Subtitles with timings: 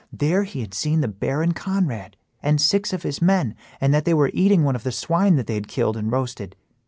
[0.11, 4.15] There he had seen the Baron Conrad and six of his men, and that they
[4.15, 6.55] were eating one of the swine that they had killed and roasted.